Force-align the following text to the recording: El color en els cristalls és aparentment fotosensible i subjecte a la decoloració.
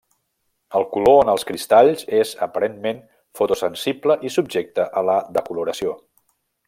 El 0.77 0.85
color 0.93 1.17
en 1.25 1.29
els 1.33 1.43
cristalls 1.49 2.07
és 2.21 2.31
aparentment 2.47 3.03
fotosensible 3.41 4.17
i 4.29 4.33
subjecte 4.37 4.87
a 5.03 5.05
la 5.11 5.19
decoloració. 5.39 5.95